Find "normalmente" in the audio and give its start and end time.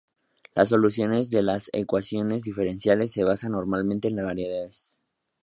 3.51-4.07